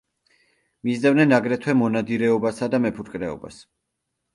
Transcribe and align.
მისდევდნენ 0.89 1.37
აგრეთვე 1.39 1.77
მონადირეობასა 1.85 2.75
და 2.77 2.85
მეფუტკრეობას. 2.89 3.67